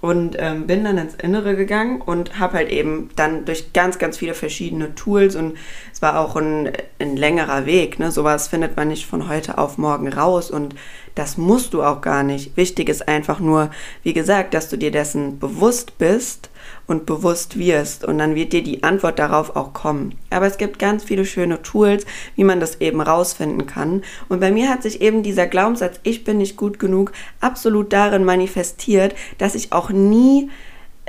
Und 0.00 0.36
ähm, 0.38 0.66
bin 0.66 0.84
dann 0.84 0.98
ins 0.98 1.14
Innere 1.14 1.56
gegangen 1.56 2.00
und 2.00 2.38
habe 2.38 2.54
halt 2.54 2.70
eben 2.70 3.10
dann 3.16 3.44
durch 3.44 3.72
ganz, 3.72 3.98
ganz 3.98 4.18
viele 4.18 4.34
verschiedene 4.34 4.94
Tools 4.94 5.36
und 5.36 5.56
es 5.92 6.02
war 6.02 6.20
auch 6.20 6.36
ein, 6.36 6.70
ein 6.98 7.16
längerer 7.16 7.66
Weg. 7.66 7.98
Ne? 7.98 8.10
Sowas 8.10 8.48
findet 8.48 8.76
man 8.76 8.88
nicht 8.88 9.06
von 9.06 9.28
heute 9.28 9.58
auf 9.58 9.78
morgen 9.78 10.12
raus 10.12 10.50
und 10.50 10.74
das 11.14 11.38
musst 11.38 11.74
du 11.74 11.82
auch 11.82 12.00
gar 12.00 12.22
nicht. 12.22 12.56
Wichtig 12.56 12.88
ist 12.88 13.08
einfach 13.08 13.40
nur, 13.40 13.70
wie 14.02 14.12
gesagt, 14.12 14.54
dass 14.54 14.68
du 14.68 14.76
dir 14.76 14.90
dessen 14.90 15.38
bewusst 15.38 15.96
bist 15.98 16.50
und 16.86 17.06
bewusst 17.06 17.58
wirst 17.58 18.04
und 18.04 18.18
dann 18.18 18.34
wird 18.34 18.52
dir 18.52 18.62
die 18.62 18.82
Antwort 18.82 19.18
darauf 19.18 19.56
auch 19.56 19.72
kommen. 19.72 20.14
Aber 20.30 20.46
es 20.46 20.58
gibt 20.58 20.78
ganz 20.78 21.04
viele 21.04 21.24
schöne 21.24 21.62
Tools, 21.62 22.04
wie 22.36 22.44
man 22.44 22.60
das 22.60 22.80
eben 22.80 23.00
rausfinden 23.00 23.66
kann. 23.66 24.02
Und 24.28 24.40
bei 24.40 24.50
mir 24.50 24.68
hat 24.68 24.82
sich 24.82 25.00
eben 25.00 25.22
dieser 25.22 25.46
Glaubenssatz, 25.46 26.00
ich 26.02 26.24
bin 26.24 26.38
nicht 26.38 26.56
gut 26.56 26.78
genug, 26.78 27.12
absolut 27.40 27.92
darin 27.92 28.24
manifestiert, 28.24 29.14
dass 29.38 29.54
ich 29.54 29.72
auch 29.72 29.90
nie 29.90 30.50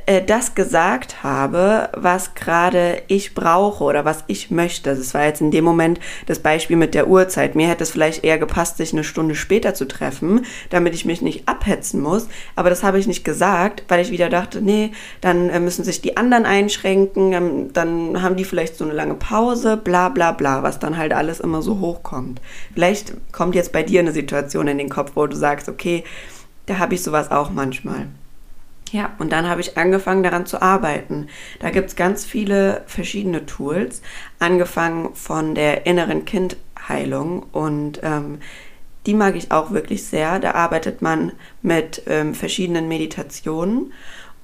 äh, 0.05 0.23
das 0.23 0.55
gesagt 0.55 1.23
habe, 1.23 1.89
was 1.93 2.35
gerade 2.35 3.01
ich 3.07 3.33
brauche 3.33 3.83
oder 3.83 4.05
was 4.05 4.23
ich 4.27 4.51
möchte. 4.51 4.95
Das 4.95 5.13
war 5.13 5.25
jetzt 5.25 5.41
in 5.41 5.51
dem 5.51 5.63
Moment 5.63 5.99
das 6.27 6.39
Beispiel 6.39 6.77
mit 6.77 6.93
der 6.93 7.07
Uhrzeit. 7.07 7.55
Mir 7.55 7.67
hätte 7.67 7.83
es 7.83 7.91
vielleicht 7.91 8.23
eher 8.23 8.37
gepasst, 8.37 8.77
sich 8.77 8.93
eine 8.93 9.03
Stunde 9.03 9.35
später 9.35 9.73
zu 9.73 9.85
treffen, 9.87 10.45
damit 10.69 10.93
ich 10.93 11.05
mich 11.05 11.21
nicht 11.21 11.47
abhetzen 11.47 12.01
muss. 12.01 12.27
Aber 12.55 12.69
das 12.69 12.83
habe 12.83 12.99
ich 12.99 13.07
nicht 13.07 13.23
gesagt, 13.23 13.83
weil 13.87 14.01
ich 14.01 14.11
wieder 14.11 14.29
dachte, 14.29 14.61
nee, 14.61 14.91
dann 15.21 15.49
äh, 15.49 15.59
müssen 15.59 15.83
sich 15.83 16.01
die 16.01 16.17
anderen 16.17 16.45
einschränken, 16.45 17.33
ähm, 17.33 17.73
dann 17.73 18.21
haben 18.21 18.35
die 18.35 18.45
vielleicht 18.45 18.77
so 18.77 18.85
eine 18.85 18.93
lange 18.93 19.15
Pause, 19.15 19.77
bla 19.77 20.09
bla 20.09 20.31
bla, 20.31 20.63
was 20.63 20.79
dann 20.79 20.97
halt 20.97 21.13
alles 21.13 21.39
immer 21.39 21.61
so 21.61 21.79
hochkommt. 21.79 22.41
Vielleicht 22.73 23.13
kommt 23.31 23.55
jetzt 23.55 23.71
bei 23.71 23.83
dir 23.83 24.01
eine 24.01 24.11
Situation 24.11 24.67
in 24.67 24.77
den 24.77 24.89
Kopf, 24.89 25.11
wo 25.15 25.25
du 25.25 25.35
sagst, 25.35 25.69
okay, 25.69 26.03
da 26.67 26.77
habe 26.77 26.95
ich 26.95 27.03
sowas 27.03 27.31
auch 27.31 27.49
manchmal. 27.49 28.07
Ja, 28.91 29.13
und 29.17 29.31
dann 29.31 29.49
habe 29.49 29.61
ich 29.61 29.77
angefangen 29.77 30.23
daran 30.23 30.45
zu 30.45 30.61
arbeiten. 30.61 31.27
Da 31.59 31.69
gibt 31.71 31.89
es 31.89 31.95
ganz 31.95 32.23
viele 32.25 32.83
verschiedene 32.85 33.45
Tools, 33.45 34.01
angefangen 34.39 35.15
von 35.15 35.55
der 35.55 35.85
inneren 35.85 36.25
Kindheilung 36.25 37.43
und 37.51 37.99
ähm, 38.03 38.39
die 39.05 39.13
mag 39.13 39.35
ich 39.35 39.51
auch 39.51 39.71
wirklich 39.71 40.05
sehr. 40.05 40.39
Da 40.39 40.51
arbeitet 40.51 41.01
man 41.01 41.31
mit 41.61 42.03
ähm, 42.07 42.33
verschiedenen 42.33 42.87
Meditationen 42.87 43.91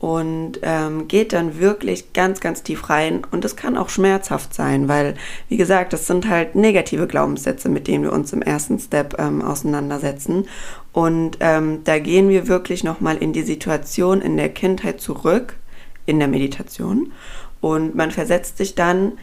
und 0.01 0.53
ähm, 0.63 1.08
geht 1.08 1.31
dann 1.31 1.60
wirklich 1.60 2.12
ganz, 2.12 2.39
ganz 2.39 2.63
tief 2.63 2.89
rein. 2.89 3.22
Und 3.29 3.43
das 3.43 3.55
kann 3.55 3.77
auch 3.77 3.89
schmerzhaft 3.89 4.51
sein, 4.51 4.88
weil, 4.88 5.13
wie 5.48 5.58
gesagt, 5.58 5.93
das 5.93 6.08
sind 6.08 6.27
halt 6.27 6.55
negative 6.55 7.05
Glaubenssätze, 7.05 7.70
mit 7.70 7.88
denen 7.88 8.05
wir 8.05 8.12
uns 8.12 8.34
im 8.34 8.41
ersten 8.41 8.79
Step 8.79 9.20
ähm, 9.20 9.43
auseinandersetzen. 9.43 10.48
Und 10.91 11.38
ähm, 11.39 11.84
da 11.84 12.00
gehen 12.00 12.29
wir 12.29 12.48
wirklich 12.48 12.84
nochmal 12.84 13.17
in 13.17 13.31
die 13.31 13.43
Situation 13.43 14.22
in 14.22 14.38
der 14.38 14.50
Kindheit 14.50 15.01
zurück, 15.01 15.53
in 16.08 16.17
der 16.17 16.27
Meditation. 16.27 17.12
Und 17.60 17.93
man 17.93 18.10
versetzt 18.10 18.58
sich 18.58 18.74
dann 18.74 19.20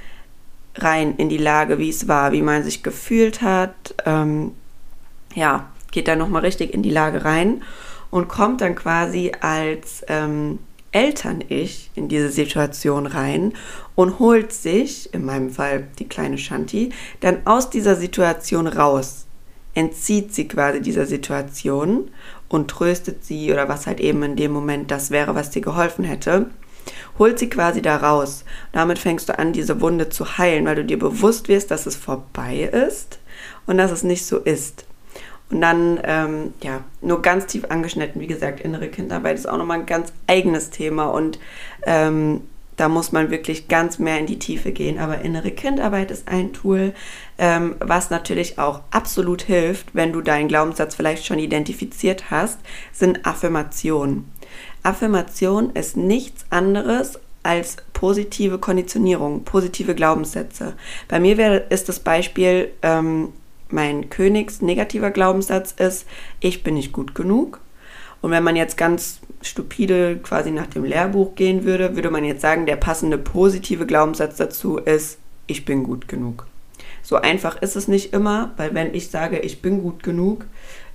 rein 0.77 1.17
in 1.17 1.29
die 1.29 1.39
Lage, 1.39 1.81
wie 1.81 1.91
es 1.91 2.07
war, 2.07 2.31
wie 2.31 2.43
man 2.43 2.63
sich 2.63 2.85
gefühlt 2.85 3.43
hat. 3.43 3.97
Ähm, 4.07 4.53
ja, 5.35 5.71
geht 5.91 6.07
da 6.07 6.15
nochmal 6.15 6.43
richtig 6.43 6.73
in 6.73 6.85
die 6.85 6.91
Lage 6.91 7.25
rein 7.25 7.63
und 8.11 8.29
kommt 8.29 8.61
dann 8.61 8.77
quasi 8.77 9.33
als 9.41 10.05
ähm, 10.07 10.61
Eltern-Ich 10.93 11.91
in 11.95 12.09
diese 12.09 12.31
Situation 12.31 13.07
rein 13.07 13.53
und 13.95 14.19
holt 14.19 14.53
sich, 14.53 15.13
in 15.13 15.25
meinem 15.25 15.51
Fall 15.51 15.89
die 15.99 16.09
kleine 16.09 16.39
Shanti, 16.39 16.91
dann 17.21 17.47
aus 17.47 17.71
dieser 17.71 17.97
Situation 17.97 18.67
raus, 18.67 19.27
entzieht 19.75 20.35
sie 20.35 20.49
quasi 20.49 20.81
dieser 20.81 21.07
Situation 21.07 22.11
und 22.49 22.69
tröstet 22.69 23.25
sie 23.25 23.53
oder 23.53 23.69
was 23.69 23.87
halt 23.87 24.01
eben 24.01 24.23
in 24.23 24.37
dem 24.37 24.51
Moment 24.51 24.91
das 24.91 25.11
wäre, 25.11 25.35
was 25.35 25.51
dir 25.51 25.63
geholfen 25.63 26.05
hätte, 26.05 26.51
holt 27.19 27.39
sie 27.39 27.49
quasi 27.49 27.83
da 27.83 27.97
raus. 27.97 28.45
Damit 28.73 28.99
fängst 28.99 29.29
du 29.29 29.39
an, 29.39 29.53
diese 29.53 29.81
Wunde 29.81 30.09
zu 30.09 30.39
heilen, 30.39 30.65
weil 30.65 30.77
du 30.77 30.85
dir 30.85 30.99
bewusst 30.99 31.49
wirst, 31.49 31.71
dass 31.71 31.87
es 31.87 31.97
vorbei 31.97 32.63
ist 32.63 33.19
und 33.67 33.79
dass 33.79 33.91
es 33.91 34.03
nicht 34.03 34.25
so 34.27 34.39
ist. 34.39 34.88
Und 35.51 35.61
dann, 35.63 36.01
ähm, 36.05 36.53
ja, 36.63 36.85
nur 37.01 37.23
ganz 37.23 37.47
tief 37.47 37.65
angeschnitten, 37.71 38.21
wie 38.21 38.27
gesagt, 38.27 38.61
innere 38.61 38.89
Kindarbeit 38.89 39.37
ist 39.37 39.49
auch 39.49 39.57
nochmal 39.57 39.81
ein 39.81 39.87
ganz 39.87 40.13
eigenes 40.27 40.71
Thema 40.71 41.07
und 41.07 41.39
ähm, 41.87 42.43
da 42.79 42.89
muss 42.89 43.13
man 43.13 43.31
wirklich 43.31 43.67
ganz 43.67 43.99
mehr 43.99 44.19
in 44.19 44.27
die 44.27 44.39
Tiefe 44.39 44.73
gehen. 44.73 44.99
Aber 44.99 45.21
innere 45.23 45.51
Kindarbeit 45.51 46.11
ist 46.11 46.29
ein 46.29 46.53
Tool, 46.53 46.95
ähm, 47.37 47.75
was 47.81 48.11
natürlich 48.11 48.59
auch 48.59 48.83
absolut 48.91 49.43
hilft, 49.43 49.95
wenn 49.95 50.13
du 50.13 50.21
deinen 50.21 50.49
Glaubenssatz 50.49 50.95
vielleicht 50.95 51.27
schon 51.27 51.41
identifiziert 51.41 52.31
hast, 52.31 52.59
sind 52.93 53.27
Affirmationen. 53.27 54.31
Affirmation 54.85 55.71
ist 55.71 55.97
nichts 55.97 56.47
anderes 56.51 57.19
als 57.43 57.77
positive 57.95 58.59
Konditionierung, 58.59 59.43
positive 59.43 59.95
Glaubenssätze. 59.95 60.75
Bei 61.09 61.19
mir 61.19 61.37
wäre, 61.37 61.57
ist 61.57 61.89
das 61.89 61.99
Beispiel, 61.99 62.71
ähm, 62.83 63.33
mein 63.71 64.11
Königs 64.11 64.63
negativer 64.63 65.11
Glaubenssatz 65.11 65.73
ist, 65.73 66.07
ich 66.41 66.63
bin 66.63 66.75
nicht 66.75 66.93
gut 66.93 67.15
genug. 67.15 67.61
Und 68.21 68.31
wenn 68.31 68.43
man 68.43 68.57
jetzt 68.57 68.77
ganz 68.77 69.21
stupide 69.43 70.19
quasi 70.23 70.51
nach 70.51 70.67
dem 70.67 70.85
Lehrbuch 70.85 71.35
gehen 71.35 71.65
würde, 71.65 71.95
würde 71.95 72.11
man 72.11 72.25
jetzt 72.25 72.43
sagen, 72.43 72.67
der 72.67 72.77
passende 72.77 73.19
positive 73.19 73.87
Glaubenssatz 73.87 74.37
dazu 74.37 74.79
ist, 74.79 75.19
ich 75.47 75.65
bin 75.65 75.85
gut 75.85 76.09
genug. 76.09 76.47
So 77.03 77.17
einfach 77.17 77.63
ist 77.63 77.77
es 77.77 77.89
nicht 77.89 78.13
immer, 78.13 78.53
weil 78.57 78.75
wenn 78.75 78.93
ich 78.95 79.09
sage, 79.09 79.39
ich 79.39 79.63
bin 79.63 79.83
gut 79.83 80.03
genug, 80.03 80.45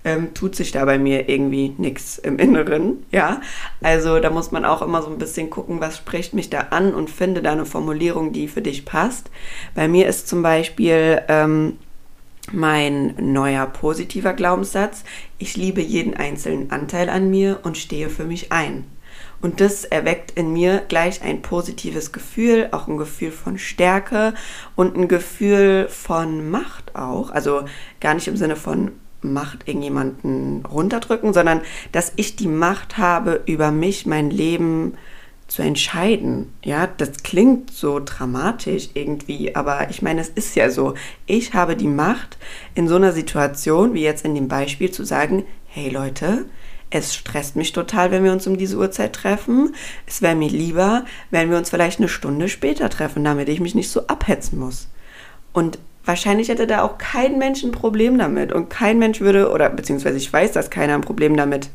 ähm, 0.06 0.34
tut 0.34 0.56
sich 0.56 0.72
da 0.72 0.84
bei 0.86 1.00
mir 1.00 1.30
irgendwie 1.30 1.74
nichts 1.78 2.18
im 2.18 2.38
Inneren, 2.38 3.06
ja. 3.12 3.42
Also 3.82 4.20
da 4.20 4.30
muss 4.30 4.52
man 4.52 4.66
auch 4.66 4.82
immer 4.82 5.02
so 5.02 5.10
ein 5.10 5.18
bisschen 5.18 5.50
gucken, 5.50 5.80
was 5.80 5.98
spricht 5.98 6.34
mich 6.34 6.50
da 6.50 6.60
an 6.72 6.94
und 6.94 7.10
finde 7.10 7.42
da 7.42 7.54
eine 7.54 7.66
Formulierung, 7.66 8.34
die 8.34 8.48
für 8.48 8.62
dich 8.62 8.86
passt. 8.86 9.30
Bei 9.76 9.88
mir 9.88 10.08
ist 10.08 10.28
zum 10.28 10.44
Beispiel 10.44 11.22
ähm, 11.30 11.78
mein 12.52 13.16
neuer 13.20 13.66
positiver 13.66 14.34
Glaubenssatz, 14.34 15.04
ich 15.38 15.56
liebe 15.56 15.82
jeden 15.82 16.14
einzelnen 16.16 16.72
Anteil 16.72 17.10
an 17.10 17.30
mir 17.30 17.60
und 17.64 17.78
stehe 17.78 18.10
für 18.10 18.26
mich 18.26 18.52
ein. 18.52 18.86
Und 19.42 19.60
das 19.60 19.84
erweckt 19.84 20.32
in 20.32 20.54
mir 20.54 20.84
gleich 20.88 21.22
ein 21.22 21.42
positives 21.42 22.12
Gefühl, 22.12 22.70
auch 22.72 22.88
ein 22.88 22.98
Gefühl 22.98 23.32
von 23.32 23.58
Stärke 23.58 24.34
und 24.76 24.96
ein 24.96 25.08
Gefühl 25.08 25.88
von 25.90 26.50
Macht 26.50 26.96
auch. 26.96 27.30
Also 27.30 27.66
gar 28.00 28.14
nicht 28.14 28.28
im 28.28 28.38
Sinne 28.38 28.56
von 28.56 28.92
Macht 29.22 29.68
irgendjemanden 29.68 30.66
runterdrücken, 30.66 31.34
sondern 31.34 31.62
dass 31.92 32.14
ich 32.16 32.36
die 32.36 32.48
Macht 32.48 32.98
habe, 32.98 33.42
über 33.46 33.72
mich, 33.72 34.06
mein 34.06 34.30
Leben 34.30 34.94
zu 35.48 35.62
entscheiden. 35.62 36.54
Ja, 36.64 36.88
das 36.88 37.24
klingt 37.24 37.72
so 37.72 38.02
dramatisch 38.04 38.90
irgendwie, 38.94 39.56
aber 39.56 39.90
ich 39.90 40.02
meine, 40.02 40.22
es 40.22 40.30
ist 40.30 40.56
ja 40.56 40.70
so. 40.70 40.96
Ich 41.26 41.54
habe 41.54 41.76
die 41.76 41.88
Macht, 41.88 42.38
in 42.76 42.88
so 42.88 42.96
einer 42.96 43.12
Situation, 43.12 43.94
wie 43.94 44.04
jetzt 44.04 44.26
in 44.26 44.36
dem 44.36 44.48
Beispiel, 44.48 44.92
zu 44.92 45.04
sagen, 45.04 45.46
hey 45.68 45.90
Leute, 45.90 46.46
es 46.90 47.16
stresst 47.16 47.56
mich 47.56 47.74
total, 47.74 48.12
wenn 48.12 48.24
wir 48.24 48.32
uns 48.32 48.46
um 48.46 48.58
diese 48.58 48.78
Uhrzeit 48.78 49.14
treffen. 49.14 49.74
Es 50.06 50.22
wäre 50.22 50.36
mir 50.36 50.50
lieber, 50.50 51.06
wenn 51.32 51.50
wir 51.50 51.58
uns 51.58 51.72
vielleicht 51.72 52.00
eine 52.00 52.08
Stunde 52.08 52.50
später 52.50 52.90
treffen, 52.90 53.24
damit 53.24 53.50
ich 53.50 53.60
mich 53.60 53.74
nicht 53.74 53.90
so 53.90 54.08
abhetzen 54.08 54.60
muss. 54.60 54.90
Und 55.54 55.80
wahrscheinlich 56.06 56.50
hätte 56.50 56.68
da 56.68 56.84
auch 56.84 57.00
kein 57.00 57.40
Mensch 57.40 57.64
ein 57.64 57.72
Problem 57.72 58.18
damit. 58.18 58.54
Und 58.54 58.70
kein 58.70 59.00
Mensch 59.00 59.22
würde, 59.22 59.52
oder 59.52 59.70
beziehungsweise 59.70 60.18
ich 60.18 60.32
weiß, 60.32 60.52
dass 60.52 60.70
keiner 60.70 60.94
ein 60.94 61.02
Problem 61.02 61.36
damit 61.36 61.66
hat, 61.66 61.72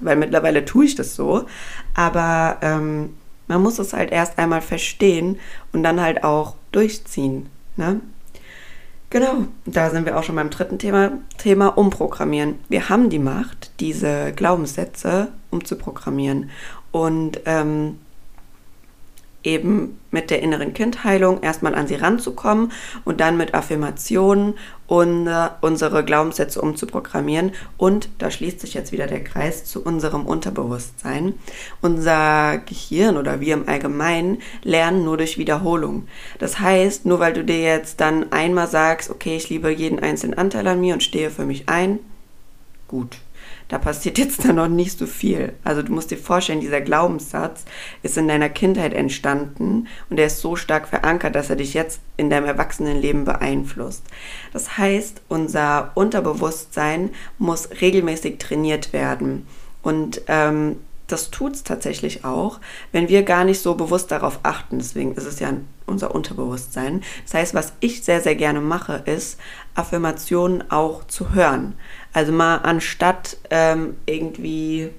weil 0.00 0.16
mittlerweile 0.16 0.64
tue 0.64 0.84
ich 0.84 0.94
das 0.94 1.14
so. 1.14 1.46
Aber 1.94 2.58
ähm, 2.62 3.14
man 3.48 3.62
muss 3.62 3.78
es 3.78 3.92
halt 3.92 4.12
erst 4.12 4.38
einmal 4.38 4.62
verstehen 4.62 5.38
und 5.72 5.82
dann 5.82 6.00
halt 6.00 6.24
auch 6.24 6.54
durchziehen. 6.72 7.48
Ne? 7.76 8.00
Genau, 9.10 9.44
da 9.66 9.90
sind 9.90 10.06
wir 10.06 10.18
auch 10.18 10.22
schon 10.22 10.36
beim 10.36 10.48
dritten 10.48 10.78
Thema, 10.78 11.12
Thema 11.36 11.68
Umprogrammieren. 11.76 12.58
Wir 12.70 12.88
haben 12.88 13.10
die 13.10 13.18
Macht, 13.18 13.72
diese 13.78 14.32
Glaubenssätze 14.32 15.28
umzuprogrammieren. 15.50 16.48
Und 16.92 17.40
ähm, 17.44 17.98
eben 19.44 19.98
mit 20.10 20.30
der 20.30 20.42
inneren 20.42 20.74
Kindheilung 20.74 21.42
erstmal 21.42 21.74
an 21.74 21.86
sie 21.86 21.94
ranzukommen 21.94 22.72
und 23.04 23.20
dann 23.20 23.36
mit 23.36 23.54
Affirmationen 23.54 24.54
und, 24.86 25.26
äh, 25.26 25.48
unsere 25.60 26.04
Glaubenssätze 26.04 26.60
umzuprogrammieren. 26.60 27.52
Und 27.76 28.08
da 28.18 28.30
schließt 28.30 28.60
sich 28.60 28.74
jetzt 28.74 28.92
wieder 28.92 29.06
der 29.06 29.24
Kreis 29.24 29.64
zu 29.64 29.82
unserem 29.82 30.26
Unterbewusstsein. 30.26 31.34
Unser 31.80 32.58
Gehirn 32.58 33.16
oder 33.16 33.40
wir 33.40 33.54
im 33.54 33.68
Allgemeinen 33.68 34.38
lernen 34.62 35.04
nur 35.04 35.16
durch 35.16 35.38
Wiederholung. 35.38 36.06
Das 36.38 36.58
heißt, 36.58 37.06
nur 37.06 37.20
weil 37.20 37.32
du 37.32 37.44
dir 37.44 37.60
jetzt 37.60 38.00
dann 38.00 38.32
einmal 38.32 38.68
sagst, 38.68 39.10
okay, 39.10 39.36
ich 39.36 39.48
liebe 39.48 39.70
jeden 39.70 39.98
einzelnen 39.98 40.36
Anteil 40.38 40.66
an 40.66 40.80
mir 40.80 40.94
und 40.94 41.02
stehe 41.02 41.30
für 41.30 41.46
mich 41.46 41.68
ein, 41.68 41.98
gut 42.86 43.18
da 43.72 43.78
passiert 43.78 44.18
jetzt 44.18 44.44
dann 44.44 44.56
noch 44.56 44.68
nicht 44.68 44.98
so 44.98 45.06
viel. 45.06 45.54
Also 45.64 45.80
du 45.80 45.94
musst 45.94 46.10
dir 46.10 46.18
vorstellen, 46.18 46.60
dieser 46.60 46.82
Glaubenssatz 46.82 47.64
ist 48.02 48.18
in 48.18 48.28
deiner 48.28 48.50
Kindheit 48.50 48.92
entstanden 48.92 49.88
und 50.10 50.18
er 50.18 50.26
ist 50.26 50.40
so 50.40 50.56
stark 50.56 50.86
verankert, 50.86 51.34
dass 51.34 51.48
er 51.48 51.56
dich 51.56 51.72
jetzt 51.72 52.00
in 52.18 52.28
deinem 52.28 52.44
Erwachsenenleben 52.44 53.24
beeinflusst. 53.24 54.04
Das 54.52 54.76
heißt, 54.76 55.22
unser 55.28 55.92
Unterbewusstsein 55.94 57.12
muss 57.38 57.70
regelmäßig 57.80 58.36
trainiert 58.36 58.92
werden. 58.92 59.46
Und 59.80 60.20
ähm, 60.28 60.76
das 61.06 61.30
tut 61.30 61.54
es 61.54 61.64
tatsächlich 61.64 62.26
auch, 62.26 62.60
wenn 62.92 63.08
wir 63.08 63.22
gar 63.22 63.44
nicht 63.44 63.60
so 63.60 63.74
bewusst 63.74 64.10
darauf 64.10 64.40
achten. 64.42 64.80
Deswegen 64.80 65.14
ist 65.14 65.26
es 65.26 65.40
ja 65.40 65.50
unser 65.86 66.14
Unterbewusstsein. 66.14 67.02
Das 67.24 67.34
heißt, 67.34 67.54
was 67.54 67.72
ich 67.80 68.02
sehr, 68.02 68.20
sehr 68.20 68.34
gerne 68.34 68.60
mache, 68.60 69.02
ist, 69.06 69.38
Affirmationen 69.74 70.70
auch 70.70 71.04
zu 71.06 71.34
hören. 71.34 71.74
Also 72.12 72.32
mal 72.32 72.56
anstatt 72.58 73.36
ähm, 73.50 73.96
irgendwie 74.06 74.90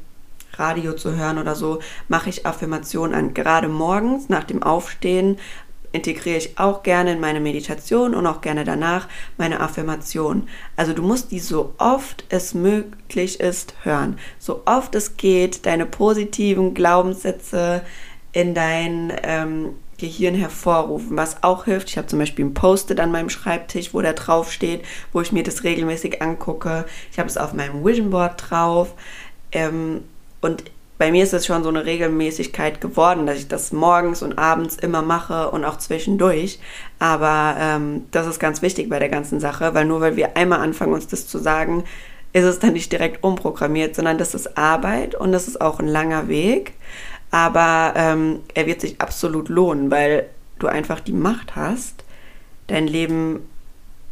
Radio 0.55 0.93
zu 0.93 1.15
hören 1.15 1.37
oder 1.37 1.55
so, 1.55 1.79
mache 2.07 2.29
ich 2.29 2.45
Affirmationen 2.45 3.15
an. 3.15 3.33
Gerade 3.33 3.67
morgens 3.67 4.29
nach 4.29 4.43
dem 4.43 4.61
Aufstehen 4.61 5.37
integriere 5.91 6.37
ich 6.37 6.57
auch 6.57 6.83
gerne 6.83 7.13
in 7.13 7.19
meine 7.19 7.39
Meditation 7.39 8.15
und 8.15 8.25
auch 8.25 8.41
gerne 8.41 8.63
danach 8.63 9.07
meine 9.37 9.59
Affirmation. 9.59 10.49
Also 10.75 10.93
du 10.93 11.03
musst 11.03 11.31
die 11.31 11.39
so 11.39 11.75
oft 11.77 12.25
es 12.29 12.55
möglich 12.55 13.39
ist 13.39 13.75
hören. 13.83 14.17
So 14.39 14.63
oft 14.65 14.95
es 14.95 15.17
geht, 15.17 15.65
deine 15.67 15.85
positiven 15.85 16.73
Glaubenssätze 16.73 17.83
in 18.31 18.55
dein 18.55 19.13
ähm, 19.21 19.75
Gehirn 19.97 20.35
hervorrufen, 20.35 21.17
was 21.17 21.43
auch 21.43 21.65
hilft. 21.65 21.89
Ich 21.89 21.97
habe 21.97 22.07
zum 22.07 22.19
Beispiel 22.19 22.45
ein 22.45 22.53
Post-it 22.53 22.99
an 22.99 23.11
meinem 23.11 23.29
Schreibtisch, 23.29 23.93
wo 23.93 24.01
da 24.01 24.13
drauf 24.13 24.51
steht, 24.51 24.83
wo 25.11 25.21
ich 25.21 25.31
mir 25.31 25.43
das 25.43 25.63
regelmäßig 25.63 26.21
angucke. 26.21 26.85
Ich 27.11 27.19
habe 27.19 27.29
es 27.29 27.37
auf 27.37 27.53
meinem 27.53 27.85
Vision 27.85 28.09
Board 28.09 28.49
drauf. 28.49 28.93
Ähm, 29.51 30.03
und 30.41 30.63
bei 30.97 31.11
mir 31.11 31.23
ist 31.23 31.33
es 31.33 31.45
schon 31.45 31.63
so 31.63 31.69
eine 31.69 31.85
Regelmäßigkeit 31.85 32.79
geworden, 32.79 33.25
dass 33.25 33.37
ich 33.37 33.47
das 33.47 33.71
morgens 33.71 34.21
und 34.21 34.37
abends 34.37 34.75
immer 34.75 35.01
mache 35.01 35.51
und 35.51 35.65
auch 35.65 35.77
zwischendurch. 35.77 36.59
Aber 36.99 37.55
ähm, 37.59 38.05
das 38.11 38.27
ist 38.27 38.39
ganz 38.39 38.61
wichtig 38.61 38.89
bei 38.89 38.99
der 38.99 39.09
ganzen 39.09 39.39
Sache, 39.39 39.73
weil 39.73 39.85
nur 39.85 40.01
weil 40.01 40.15
wir 40.15 40.37
einmal 40.37 40.59
anfangen, 40.59 40.93
uns 40.93 41.07
das 41.07 41.27
zu 41.27 41.39
sagen, 41.39 41.83
ist 42.33 42.45
es 42.45 42.59
dann 42.59 42.73
nicht 42.73 42.91
direkt 42.91 43.23
umprogrammiert, 43.23 43.95
sondern 43.95 44.17
das 44.17 44.33
ist 44.33 44.57
Arbeit 44.57 45.13
und 45.13 45.31
das 45.31 45.47
ist 45.47 45.61
auch 45.61 45.79
ein 45.79 45.87
langer 45.87 46.27
Weg. 46.27 46.73
Aber 47.33 47.95
ähm, 47.95 48.41
er 48.53 48.67
wird 48.67 48.79
sich 48.79 49.01
absolut 49.01 49.49
lohnen, 49.49 49.89
weil 49.89 50.29
du 50.59 50.67
einfach 50.67 50.99
die 50.99 51.13
Macht 51.13 51.55
hast, 51.55 52.03
dein 52.67 52.85
Leben 52.85 53.39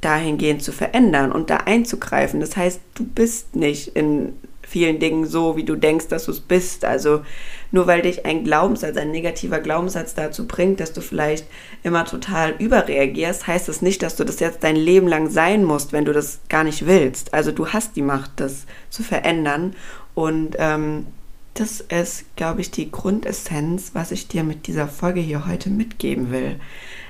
dahingehend 0.01 0.63
zu 0.63 0.71
verändern 0.71 1.31
und 1.31 1.51
da 1.51 1.57
einzugreifen. 1.57 2.39
Das 2.39 2.57
heißt, 2.57 2.81
du 2.95 3.05
bist 3.05 3.55
nicht 3.55 3.89
in 3.89 4.33
vielen 4.63 4.97
Dingen 4.97 5.27
so, 5.27 5.55
wie 5.55 5.63
du 5.63 5.75
denkst, 5.75 6.07
dass 6.07 6.25
du 6.25 6.31
es 6.31 6.39
bist. 6.39 6.83
Also 6.83 7.21
nur 7.69 7.85
weil 7.85 8.01
dich 8.01 8.25
ein 8.25 8.43
Glaubenssatz, 8.43 8.97
ein 8.97 9.11
negativer 9.11 9.59
Glaubenssatz 9.59 10.15
dazu 10.15 10.47
bringt, 10.47 10.79
dass 10.79 10.91
du 10.91 11.01
vielleicht 11.01 11.45
immer 11.83 12.05
total 12.05 12.55
überreagierst, 12.57 13.45
heißt 13.45 13.67
das 13.67 13.83
nicht, 13.83 14.01
dass 14.01 14.15
du 14.15 14.23
das 14.23 14.39
jetzt 14.39 14.63
dein 14.63 14.75
Leben 14.75 15.07
lang 15.07 15.29
sein 15.29 15.63
musst, 15.63 15.93
wenn 15.93 16.05
du 16.05 16.11
das 16.11 16.39
gar 16.49 16.63
nicht 16.63 16.87
willst. 16.87 17.35
Also 17.35 17.51
du 17.51 17.67
hast 17.67 17.95
die 17.95 18.01
Macht, 18.01 18.31
das 18.37 18.65
zu 18.89 19.03
verändern. 19.03 19.75
Und 20.15 20.55
ähm, 20.57 21.05
das 21.53 21.81
ist, 21.81 22.36
glaube 22.36 22.62
ich, 22.62 22.72
die 22.72 22.91
Grundessenz, 22.91 23.91
was 23.93 24.12
ich 24.12 24.27
dir 24.27 24.43
mit 24.43 24.67
dieser 24.67 24.88
Folge 24.88 25.20
hier 25.20 25.48
heute 25.48 25.70
mitgeben 25.70 26.31
will. 26.31 26.60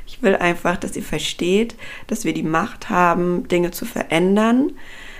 Ich 0.08 0.22
will 0.22 0.36
einfach, 0.36 0.78
dass 0.78 0.96
ihr 0.96 1.04
versteht, 1.04 1.76
dass 2.08 2.26
wir 2.26 2.34
die 2.34 2.44
Macht 2.44 2.90
haben, 2.90 3.48
Dinge 3.48 3.72
zu 3.72 3.86
verändern, 3.86 4.72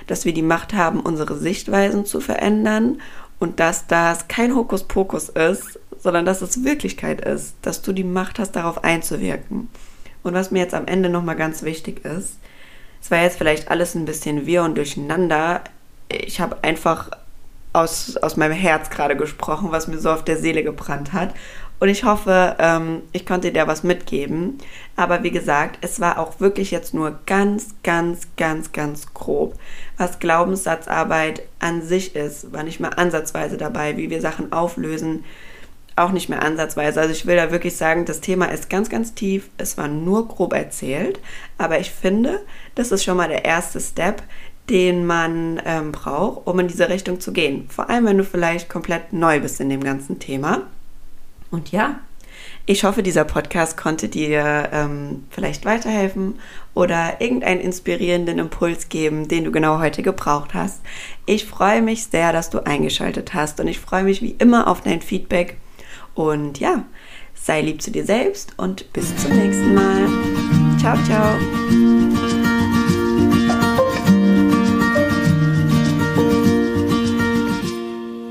dass 0.08 0.26
wir 0.26 0.34
die 0.34 0.42
Macht 0.42 0.74
haben, 0.74 1.00
unsere 1.00 1.38
Sichtweisen 1.38 2.06
zu 2.06 2.20
verändern 2.20 3.00
und 3.40 3.60
dass 3.60 3.88
das 3.88 4.28
kein 4.28 4.56
Hokuspokus 4.56 5.30
ist, 5.30 5.80
sondern 6.00 6.26
dass 6.26 6.42
es 6.42 6.64
Wirklichkeit 6.64 7.22
ist, 7.22 7.56
dass 7.62 7.82
du 7.82 7.94
die 7.94 8.04
Macht 8.04 8.40
hast, 8.40 8.54
darauf 8.54 8.84
einzuwirken. 8.84 9.70
Und 10.24 10.34
was 10.34 10.52
mir 10.52 10.60
jetzt 10.60 10.74
am 10.74 10.88
Ende 10.88 11.10
nochmal 11.10 11.36
ganz 11.36 11.64
wichtig 11.64 12.04
ist, 12.06 12.38
es 13.02 13.10
war 13.10 13.22
jetzt 13.22 13.38
vielleicht 13.38 13.70
alles 13.70 13.96
ein 13.96 14.06
bisschen 14.06 14.46
wirr 14.46 14.64
und 14.64 14.78
durcheinander. 14.78 15.64
Ich 16.10 16.40
habe 16.40 16.64
einfach 16.64 17.12
aus, 17.74 18.18
aus 18.18 18.38
meinem 18.38 18.54
Herz 18.54 18.90
gerade 18.90 19.16
gesprochen, 19.16 19.72
was 19.72 19.88
mir 19.88 19.98
so 20.00 20.12
auf 20.12 20.24
der 20.24 20.38
Seele 20.38 20.64
gebrannt 20.64 21.14
hat. 21.14 21.34
Und 21.82 21.90
ich 21.90 22.04
hoffe, 22.04 22.56
ähm, 22.60 23.02
ich 23.12 23.26
konnte 23.26 23.52
dir 23.52 23.66
was 23.66 23.82
mitgeben. 23.82 24.60
Aber 24.96 25.24
wie 25.24 25.32
gesagt, 25.32 25.80
es 25.82 26.00
war 26.00 26.20
auch 26.20 26.40
wirklich 26.40 26.70
jetzt 26.70 26.94
nur 26.94 27.20
ganz, 27.26 27.74
ganz, 27.82 28.28
ganz, 28.38 28.72
ganz 28.72 29.16
grob. 29.16 29.56
Was 29.98 30.20
Glaubenssatzarbeit 30.20 31.42
an 31.58 31.82
sich 31.82 32.16
ist, 32.16 32.54
war 32.54 32.62
nicht 32.62 32.80
mehr 32.80 33.00
ansatzweise 33.00 33.58
dabei, 33.58 33.98
wie 33.98 34.12
wir 34.12 34.22
Sachen 34.22 34.52
auflösen, 34.54 35.24
auch 35.96 36.12
nicht 36.12 36.30
mehr 36.30 36.44
ansatzweise. 36.44 37.02
Also 37.02 37.14
ich 37.14 37.26
will 37.26 37.36
da 37.36 37.52
wirklich 37.52 37.76
sagen, 37.76 38.06
das 38.06 38.22
Thema 38.22 38.46
ist 38.46 38.70
ganz, 38.70 38.90
ganz 38.90 39.16
tief. 39.16 39.50
Es 39.58 39.76
war 39.76 39.88
nur 39.88 40.28
grob 40.28 40.54
erzählt. 40.54 41.20
Aber 41.58 41.80
ich 41.80 41.90
finde, 41.90 42.42
das 42.76 42.92
ist 42.92 43.04
schon 43.04 43.18
mal 43.18 43.28
der 43.28 43.44
erste 43.44 43.80
Step, 43.80 44.22
den 44.70 45.06
man 45.06 45.62
ähm, 45.66 45.92
braucht, 45.92 46.48
um 46.48 46.60
in 46.60 46.68
diese 46.68 46.90
Richtung 46.90 47.20
zu 47.20 47.34
gehen. 47.34 47.66
Vor 47.70 47.90
allem, 47.90 48.06
wenn 48.06 48.18
du 48.18 48.24
vielleicht 48.24 48.70
komplett 48.70 49.14
neu 49.14 49.40
bist 49.40 49.60
in 49.60 49.70
dem 49.70 49.84
ganzen 49.84 50.20
Thema. 50.20 50.64
Und 51.50 51.72
ja, 51.72 52.00
ich 52.66 52.84
hoffe, 52.84 53.04
dieser 53.04 53.26
Podcast 53.26 53.76
konnte 53.76 54.08
dir 54.08 54.70
ähm, 54.72 55.24
vielleicht 55.30 55.66
weiterhelfen 55.66 56.36
oder 56.74 57.20
irgendeinen 57.20 57.60
inspirierenden 57.60 58.40
Impuls 58.40 58.88
geben, 58.88 59.28
den 59.28 59.44
du 59.44 59.52
genau 59.52 59.80
heute 59.80 60.04
gebraucht 60.04 60.54
hast. 60.54 60.82
Ich 61.26 61.46
freue 61.46 61.82
mich 61.82 62.06
sehr, 62.06 62.32
dass 62.32 62.50
du 62.50 62.60
eingeschaltet 62.66 63.34
hast 63.34 63.60
und 63.60 63.68
ich 63.68 63.80
freue 63.80 64.04
mich 64.04 64.22
wie 64.22 64.36
immer 64.38 64.68
auf 64.68 64.82
dein 64.82 65.02
Feedback. 65.02 65.58
Und 66.14 66.60
ja, 66.60 66.86
sei 67.34 67.62
lieb 67.62 67.82
zu 67.82 67.92
dir 67.92 68.06
selbst 68.06 68.54
und 68.58 68.92
bis 68.94 69.16
zum 69.18 69.32
nächsten 69.36 69.74
Mal. 69.74 70.08
Ciao, 70.80 70.98
ciao. 71.04 71.91